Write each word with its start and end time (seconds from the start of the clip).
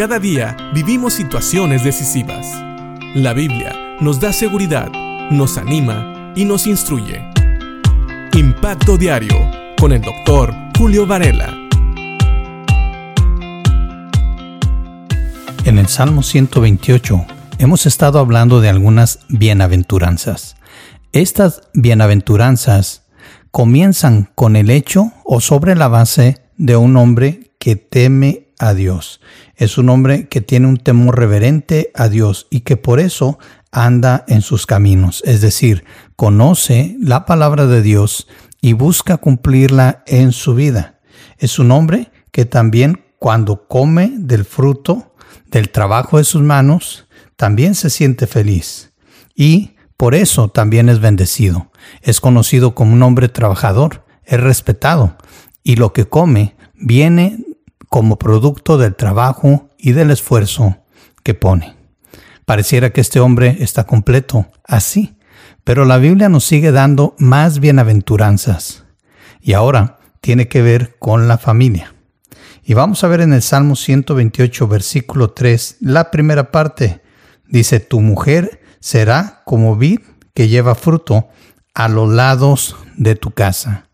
Cada 0.00 0.18
día 0.18 0.56
vivimos 0.72 1.12
situaciones 1.12 1.84
decisivas. 1.84 2.46
La 3.14 3.34
Biblia 3.34 3.98
nos 4.00 4.18
da 4.18 4.32
seguridad, 4.32 4.90
nos 5.30 5.58
anima 5.58 6.32
y 6.34 6.46
nos 6.46 6.66
instruye. 6.66 7.22
Impacto 8.32 8.96
Diario 8.96 9.36
con 9.78 9.92
el 9.92 10.00
doctor 10.00 10.54
Julio 10.78 11.06
Varela. 11.06 11.54
En 15.66 15.78
el 15.78 15.86
Salmo 15.86 16.22
128 16.22 17.26
hemos 17.58 17.84
estado 17.84 18.20
hablando 18.20 18.62
de 18.62 18.70
algunas 18.70 19.18
bienaventuranzas. 19.28 20.56
Estas 21.12 21.60
bienaventuranzas 21.74 23.04
comienzan 23.50 24.30
con 24.34 24.56
el 24.56 24.70
hecho 24.70 25.12
o 25.26 25.42
sobre 25.42 25.76
la 25.76 25.88
base 25.88 26.38
de 26.56 26.76
un 26.76 26.96
hombre 26.96 27.52
que 27.58 27.76
teme 27.76 28.49
a 28.60 28.74
Dios. 28.74 29.20
Es 29.56 29.78
un 29.78 29.88
hombre 29.88 30.28
que 30.28 30.40
tiene 30.40 30.68
un 30.68 30.76
temor 30.76 31.18
reverente 31.18 31.90
a 31.94 32.08
Dios 32.08 32.46
y 32.50 32.60
que 32.60 32.76
por 32.76 33.00
eso 33.00 33.38
anda 33.72 34.24
en 34.28 34.42
sus 34.42 34.66
caminos, 34.66 35.22
es 35.24 35.40
decir, 35.40 35.84
conoce 36.16 36.96
la 37.00 37.24
palabra 37.24 37.66
de 37.66 37.82
Dios 37.82 38.28
y 38.60 38.74
busca 38.74 39.16
cumplirla 39.16 40.04
en 40.06 40.32
su 40.32 40.54
vida. 40.54 41.00
Es 41.38 41.58
un 41.58 41.70
hombre 41.70 42.10
que 42.30 42.44
también 42.44 43.04
cuando 43.18 43.66
come 43.66 44.12
del 44.16 44.44
fruto 44.44 45.14
del 45.50 45.70
trabajo 45.70 46.18
de 46.18 46.24
sus 46.24 46.42
manos, 46.42 47.06
también 47.36 47.74
se 47.74 47.90
siente 47.90 48.26
feliz 48.26 48.92
y 49.34 49.76
por 49.96 50.14
eso 50.14 50.48
también 50.48 50.88
es 50.88 51.00
bendecido. 51.00 51.70
Es 52.02 52.20
conocido 52.20 52.74
como 52.74 52.92
un 52.92 53.02
hombre 53.02 53.28
trabajador, 53.28 54.04
es 54.24 54.40
respetado 54.40 55.16
y 55.62 55.76
lo 55.76 55.92
que 55.92 56.06
come 56.06 56.56
viene 56.74 57.44
como 57.90 58.18
producto 58.18 58.78
del 58.78 58.94
trabajo 58.94 59.68
y 59.76 59.92
del 59.92 60.10
esfuerzo 60.10 60.78
que 61.22 61.34
pone. 61.34 61.76
Pareciera 62.46 62.90
que 62.90 63.00
este 63.00 63.20
hombre 63.20 63.58
está 63.60 63.84
completo 63.84 64.46
así, 64.64 65.18
pero 65.64 65.84
la 65.84 65.98
Biblia 65.98 66.28
nos 66.28 66.44
sigue 66.44 66.72
dando 66.72 67.14
más 67.18 67.58
bienaventuranzas. 67.58 68.84
Y 69.42 69.52
ahora 69.52 69.98
tiene 70.20 70.48
que 70.48 70.62
ver 70.62 70.96
con 70.98 71.28
la 71.28 71.36
familia. 71.36 71.94
Y 72.64 72.74
vamos 72.74 73.02
a 73.02 73.08
ver 73.08 73.22
en 73.22 73.32
el 73.32 73.42
Salmo 73.42 73.74
128, 73.74 74.68
versículo 74.68 75.30
3, 75.30 75.78
la 75.80 76.10
primera 76.12 76.52
parte. 76.52 77.02
Dice, 77.48 77.80
tu 77.80 78.00
mujer 78.00 78.62
será 78.78 79.42
como 79.44 79.76
vid 79.76 80.00
que 80.32 80.48
lleva 80.48 80.76
fruto 80.76 81.28
a 81.74 81.88
los 81.88 82.08
lados 82.08 82.76
de 82.96 83.16
tu 83.16 83.32
casa. 83.32 83.89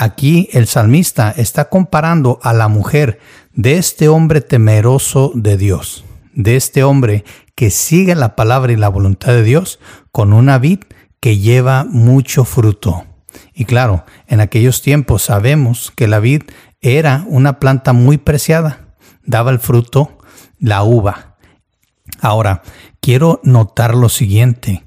Aquí 0.00 0.48
el 0.52 0.68
salmista 0.68 1.34
está 1.36 1.68
comparando 1.68 2.38
a 2.44 2.52
la 2.52 2.68
mujer 2.68 3.18
de 3.52 3.78
este 3.78 4.08
hombre 4.08 4.40
temeroso 4.40 5.32
de 5.34 5.56
Dios, 5.56 6.04
de 6.32 6.54
este 6.54 6.84
hombre 6.84 7.24
que 7.56 7.70
sigue 7.70 8.14
la 8.14 8.36
palabra 8.36 8.72
y 8.72 8.76
la 8.76 8.88
voluntad 8.88 9.32
de 9.32 9.42
Dios 9.42 9.80
con 10.12 10.32
una 10.32 10.58
vid 10.58 10.78
que 11.18 11.38
lleva 11.38 11.82
mucho 11.82 12.44
fruto. 12.44 13.06
Y 13.52 13.64
claro, 13.64 14.04
en 14.28 14.38
aquellos 14.40 14.82
tiempos 14.82 15.22
sabemos 15.22 15.90
que 15.90 16.06
la 16.06 16.20
vid 16.20 16.42
era 16.80 17.24
una 17.26 17.58
planta 17.58 17.92
muy 17.92 18.18
preciada, 18.18 18.94
daba 19.24 19.50
el 19.50 19.58
fruto, 19.58 20.16
la 20.60 20.84
uva. 20.84 21.36
Ahora, 22.20 22.62
quiero 23.00 23.40
notar 23.42 23.96
lo 23.96 24.08
siguiente, 24.08 24.84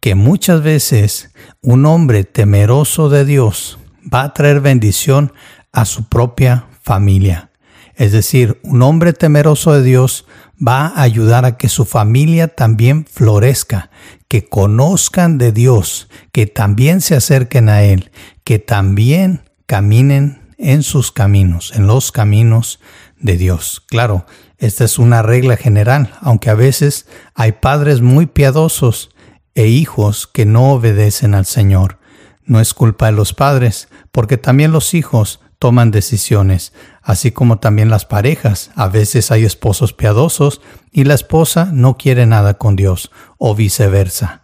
que 0.00 0.14
muchas 0.14 0.62
veces 0.62 1.32
un 1.62 1.86
hombre 1.86 2.24
temeroso 2.24 3.08
de 3.08 3.24
Dios 3.24 3.78
va 4.02 4.22
a 4.22 4.32
traer 4.32 4.60
bendición 4.60 5.32
a 5.72 5.84
su 5.84 6.08
propia 6.08 6.66
familia. 6.82 7.50
Es 7.94 8.12
decir, 8.12 8.58
un 8.62 8.82
hombre 8.82 9.12
temeroso 9.12 9.72
de 9.72 9.82
Dios 9.82 10.26
va 10.56 10.86
a 10.86 11.02
ayudar 11.02 11.44
a 11.44 11.56
que 11.56 11.68
su 11.68 11.84
familia 11.84 12.48
también 12.48 13.04
florezca, 13.04 13.90
que 14.28 14.48
conozcan 14.48 15.38
de 15.38 15.52
Dios, 15.52 16.08
que 16.32 16.46
también 16.46 17.00
se 17.00 17.14
acerquen 17.14 17.68
a 17.68 17.82
Él, 17.82 18.10
que 18.44 18.58
también 18.58 19.42
caminen 19.66 20.40
en 20.58 20.82
sus 20.82 21.12
caminos, 21.12 21.72
en 21.74 21.86
los 21.86 22.12
caminos 22.12 22.80
de 23.18 23.36
Dios. 23.36 23.82
Claro, 23.88 24.26
esta 24.58 24.84
es 24.84 24.98
una 24.98 25.22
regla 25.22 25.56
general, 25.56 26.14
aunque 26.20 26.50
a 26.50 26.54
veces 26.54 27.06
hay 27.34 27.52
padres 27.52 28.00
muy 28.00 28.26
piadosos 28.26 29.10
e 29.54 29.66
hijos 29.66 30.26
que 30.26 30.46
no 30.46 30.72
obedecen 30.72 31.34
al 31.34 31.46
Señor. 31.46 31.98
No 32.44 32.60
es 32.60 32.74
culpa 32.74 33.06
de 33.06 33.12
los 33.12 33.34
padres, 33.34 33.88
porque 34.10 34.36
también 34.36 34.72
los 34.72 34.94
hijos 34.94 35.40
toman 35.58 35.92
decisiones, 35.92 36.72
así 37.02 37.30
como 37.30 37.58
también 37.58 37.88
las 37.88 38.04
parejas. 38.04 38.72
A 38.74 38.88
veces 38.88 39.30
hay 39.30 39.44
esposos 39.44 39.92
piadosos 39.92 40.60
y 40.90 41.04
la 41.04 41.14
esposa 41.14 41.70
no 41.72 41.96
quiere 41.96 42.26
nada 42.26 42.54
con 42.54 42.74
Dios, 42.74 43.12
o 43.38 43.54
viceversa. 43.54 44.42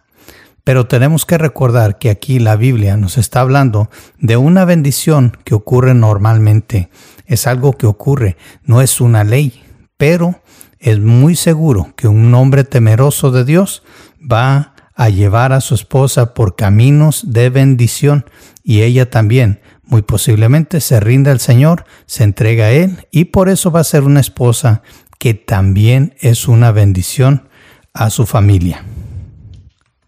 Pero 0.63 0.87
tenemos 0.87 1.25
que 1.25 1.37
recordar 1.37 1.97
que 1.97 2.09
aquí 2.09 2.39
la 2.39 2.55
Biblia 2.55 2.95
nos 2.95 3.17
está 3.17 3.41
hablando 3.41 3.89
de 4.17 4.37
una 4.37 4.65
bendición 4.65 5.37
que 5.43 5.55
ocurre 5.55 5.93
normalmente. 5.93 6.89
Es 7.25 7.47
algo 7.47 7.73
que 7.73 7.87
ocurre, 7.87 8.37
no 8.63 8.81
es 8.81 9.01
una 9.01 9.23
ley, 9.23 9.63
pero 9.97 10.41
es 10.79 10.99
muy 10.99 11.35
seguro 11.35 11.93
que 11.97 12.07
un 12.07 12.33
hombre 12.33 12.63
temeroso 12.63 13.31
de 13.31 13.43
Dios 13.43 13.83
va 14.19 14.73
a 14.99 15.07
llevar 15.07 15.53
a 15.53 15.61
su 15.61 15.75
esposa 15.75 16.33
por 16.33 16.57
caminos 16.57 17.31
de 17.31 17.49
bendición 17.49 18.25
y 18.65 18.81
ella 18.81 19.09
también 19.09 19.61
muy 19.85 20.01
posiblemente 20.01 20.81
se 20.81 20.99
rinda 20.99 21.31
al 21.31 21.39
Señor, 21.39 21.85
se 22.05 22.25
entrega 22.25 22.65
a 22.65 22.71
Él 22.71 23.07
y 23.09 23.25
por 23.25 23.47
eso 23.47 23.71
va 23.71 23.79
a 23.79 23.85
ser 23.85 24.03
una 24.03 24.19
esposa 24.19 24.83
que 25.17 25.33
también 25.33 26.15
es 26.19 26.49
una 26.49 26.73
bendición 26.73 27.47
a 27.93 28.09
su 28.09 28.25
familia. 28.25 28.83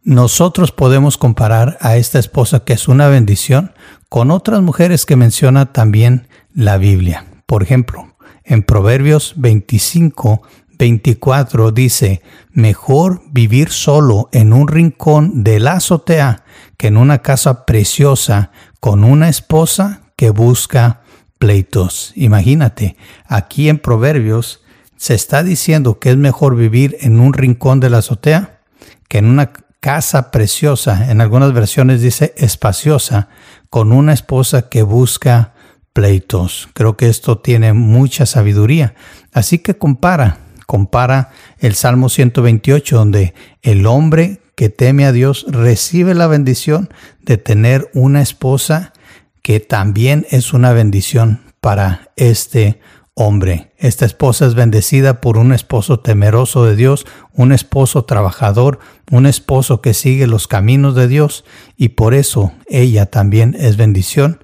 Nosotros 0.03 0.73
podemos 0.73 1.17
comparar 1.17 1.77
a 1.79 1.95
esta 1.95 2.19
esposa 2.19 2.65
que 2.65 2.73
es 2.73 2.89
una 2.89 3.07
bendición 3.07 3.71
con 4.09 4.29
otras 4.29 4.61
mujeres 4.61 5.05
que 5.05 5.15
menciona 5.15 5.71
también 5.71 6.27
la 6.53 6.77
Biblia. 6.77 7.27
Por 7.45 7.63
ejemplo, 7.63 8.13
en 8.43 8.63
Proverbios 8.63 9.35
25 9.37 10.41
24 10.81 11.71
dice, 11.71 12.23
mejor 12.53 13.21
vivir 13.29 13.69
solo 13.69 14.29
en 14.31 14.51
un 14.51 14.67
rincón 14.67 15.43
de 15.43 15.59
la 15.59 15.73
azotea 15.73 16.43
que 16.75 16.87
en 16.87 16.97
una 16.97 17.19
casa 17.19 17.67
preciosa 17.67 18.49
con 18.79 19.03
una 19.03 19.29
esposa 19.29 20.01
que 20.15 20.31
busca 20.31 21.01
pleitos. 21.37 22.13
Imagínate, 22.15 22.97
aquí 23.27 23.69
en 23.69 23.77
Proverbios 23.77 24.63
se 24.97 25.13
está 25.13 25.43
diciendo 25.43 25.99
que 25.99 26.09
es 26.09 26.17
mejor 26.17 26.55
vivir 26.55 26.97
en 27.01 27.19
un 27.19 27.33
rincón 27.33 27.79
de 27.79 27.91
la 27.91 27.99
azotea 27.99 28.61
que 29.07 29.19
en 29.19 29.25
una 29.25 29.53
casa 29.81 30.31
preciosa, 30.31 31.11
en 31.11 31.21
algunas 31.21 31.53
versiones 31.53 32.01
dice 32.01 32.33
espaciosa, 32.37 33.29
con 33.69 33.91
una 33.91 34.13
esposa 34.13 34.67
que 34.67 34.81
busca 34.81 35.53
pleitos. 35.93 36.69
Creo 36.73 36.97
que 36.97 37.07
esto 37.07 37.37
tiene 37.37 37.73
mucha 37.73 38.25
sabiduría. 38.25 38.95
Así 39.31 39.59
que 39.59 39.77
compara 39.77 40.39
compara 40.71 41.31
el 41.59 41.75
Salmo 41.75 42.07
128, 42.07 42.95
donde 42.95 43.33
el 43.61 43.85
hombre 43.85 44.39
que 44.55 44.69
teme 44.69 45.03
a 45.03 45.11
Dios 45.11 45.45
recibe 45.49 46.13
la 46.13 46.27
bendición 46.27 46.87
de 47.19 47.35
tener 47.35 47.91
una 47.93 48.21
esposa 48.21 48.93
que 49.41 49.59
también 49.59 50.25
es 50.29 50.53
una 50.53 50.71
bendición 50.71 51.41
para 51.59 52.11
este 52.15 52.79
hombre. 53.15 53.73
Esta 53.79 54.05
esposa 54.05 54.45
es 54.45 54.55
bendecida 54.55 55.19
por 55.19 55.37
un 55.37 55.51
esposo 55.51 55.99
temeroso 55.99 56.63
de 56.63 56.77
Dios, 56.77 57.05
un 57.33 57.51
esposo 57.51 58.05
trabajador, 58.05 58.79
un 59.11 59.25
esposo 59.25 59.81
que 59.81 59.93
sigue 59.93 60.25
los 60.25 60.47
caminos 60.47 60.95
de 60.95 61.09
Dios 61.09 61.43
y 61.75 61.89
por 61.89 62.13
eso 62.13 62.53
ella 62.69 63.07
también 63.07 63.57
es 63.59 63.75
bendición 63.75 64.41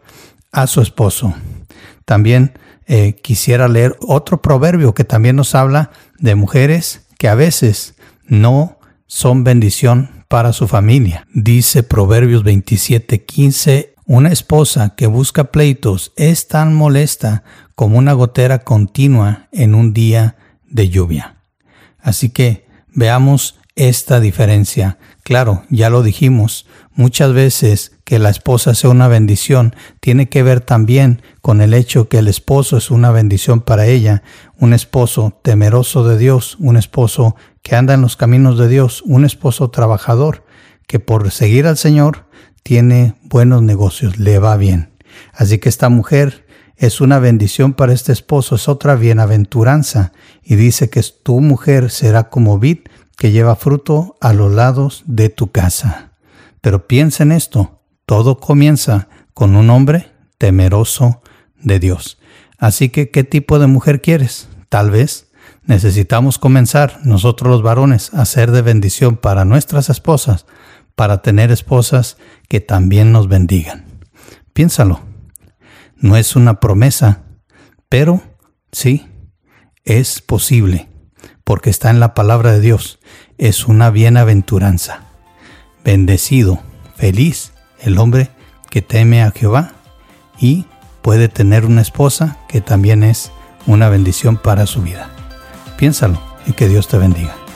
a 0.51 0.67
su 0.67 0.81
esposo. 0.81 1.33
También 2.03 2.51
eh, 2.89 3.15
quisiera 3.21 3.67
leer 3.67 3.97
otro 3.99 4.41
proverbio 4.41 4.93
que 4.93 5.03
también 5.03 5.35
nos 5.35 5.55
habla 5.55 5.91
de 6.19 6.35
mujeres 6.35 7.07
que 7.17 7.27
a 7.27 7.35
veces 7.35 7.95
no 8.25 8.79
son 9.07 9.43
bendición 9.43 10.25
para 10.27 10.53
su 10.53 10.67
familia. 10.67 11.25
Dice 11.33 11.83
Proverbios 11.83 12.43
27:15, 12.43 13.93
una 14.05 14.29
esposa 14.29 14.95
que 14.95 15.07
busca 15.07 15.45
pleitos 15.51 16.13
es 16.15 16.47
tan 16.47 16.73
molesta 16.73 17.43
como 17.75 17.97
una 17.97 18.13
gotera 18.13 18.59
continua 18.59 19.47
en 19.51 19.75
un 19.75 19.93
día 19.93 20.35
de 20.65 20.89
lluvia. 20.89 21.37
Así 21.99 22.29
que 22.29 22.67
veamos 22.93 23.59
esta 23.75 24.19
diferencia. 24.19 24.97
Claro, 25.27 25.63
ya 25.69 25.89
lo 25.89 26.03
dijimos, 26.03 26.67
muchas 26.95 27.33
veces 27.33 27.91
que 28.05 28.17
la 28.17 28.29
esposa 28.29 28.73
sea 28.73 28.91
una 28.91 29.09
bendición 29.09 29.75
tiene 29.99 30.29
que 30.29 30.41
ver 30.41 30.61
también 30.61 31.21
con 31.41 31.59
el 31.59 31.73
hecho 31.73 32.07
que 32.07 32.19
el 32.19 32.29
esposo 32.29 32.77
es 32.77 32.91
una 32.91 33.11
bendición 33.11 33.59
para 33.59 33.87
ella, 33.87 34.23
un 34.57 34.71
esposo 34.71 35.37
temeroso 35.43 36.07
de 36.07 36.17
Dios, 36.17 36.55
un 36.61 36.77
esposo 36.77 37.35
que 37.61 37.75
anda 37.75 37.93
en 37.93 38.03
los 38.03 38.15
caminos 38.15 38.57
de 38.57 38.69
Dios, 38.69 39.01
un 39.01 39.25
esposo 39.25 39.69
trabajador 39.69 40.45
que 40.87 41.01
por 41.01 41.29
seguir 41.29 41.67
al 41.67 41.75
Señor 41.75 42.27
tiene 42.63 43.15
buenos 43.23 43.61
negocios, 43.61 44.17
le 44.19 44.39
va 44.39 44.55
bien. 44.55 44.93
Así 45.33 45.57
que 45.57 45.67
esta 45.67 45.89
mujer 45.89 46.45
es 46.77 47.01
una 47.01 47.19
bendición 47.19 47.73
para 47.73 47.91
este 47.91 48.13
esposo, 48.13 48.55
es 48.55 48.69
otra 48.69 48.95
bienaventuranza. 48.95 50.13
Y 50.41 50.55
dice 50.55 50.89
que 50.89 51.03
tu 51.21 51.41
mujer 51.41 51.89
será 51.91 52.29
como 52.29 52.59
vid 52.59 52.77
que 53.17 53.31
lleva 53.31 53.55
fruto 53.55 54.15
a 54.21 54.31
los 54.33 54.53
lados 54.53 55.03
de 55.05 55.29
tu 55.29 55.51
casa. 55.51 56.11
Pero 56.61 56.87
piensa 56.87 57.23
en 57.23 57.31
esto, 57.31 57.81
todo 58.05 58.39
comienza 58.39 59.09
con 59.33 59.55
un 59.55 59.69
hombre 59.69 60.11
temeroso 60.37 61.21
de 61.61 61.79
Dios. 61.79 62.19
Así 62.57 62.89
que, 62.89 63.09
¿qué 63.09 63.23
tipo 63.23 63.59
de 63.59 63.67
mujer 63.67 64.01
quieres? 64.01 64.47
Tal 64.69 64.91
vez 64.91 65.27
necesitamos 65.63 66.37
comenzar 66.37 66.99
nosotros 67.03 67.51
los 67.51 67.61
varones 67.61 68.13
a 68.13 68.25
ser 68.25 68.51
de 68.51 68.61
bendición 68.61 69.17
para 69.17 69.45
nuestras 69.45 69.89
esposas, 69.89 70.45
para 70.95 71.21
tener 71.21 71.51
esposas 71.51 72.17
que 72.47 72.59
también 72.59 73.11
nos 73.11 73.27
bendigan. 73.27 73.85
Piénsalo. 74.53 75.01
No 75.95 76.15
es 76.15 76.35
una 76.35 76.59
promesa, 76.59 77.23
pero 77.89 78.21
sí, 78.71 79.07
es 79.83 80.21
posible, 80.21 80.89
porque 81.47 81.69
está 81.69 81.89
en 81.91 82.01
la 82.01 82.13
palabra 82.13 82.51
de 82.51 82.59
Dios. 82.59 82.99
Es 83.37 83.67
una 83.67 83.89
bienaventuranza. 83.89 85.03
Bendecido, 85.81 86.59
feliz 86.97 87.53
el 87.79 87.99
hombre 87.99 88.31
que 88.69 88.81
teme 88.81 89.23
a 89.23 89.31
Jehová 89.31 89.71
y 90.37 90.65
puede 91.01 91.29
tener 91.29 91.63
una 91.63 91.79
esposa 91.79 92.37
que 92.49 92.59
también 92.59 93.01
es 93.01 93.31
una 93.65 93.87
bendición 93.87 94.35
para 94.35 94.65
su 94.65 94.81
vida. 94.81 95.09
Piénsalo 95.77 96.21
y 96.47 96.51
que 96.51 96.67
Dios 96.67 96.89
te 96.89 96.97
bendiga. 96.97 97.46